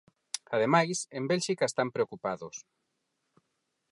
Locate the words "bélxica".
1.31-1.65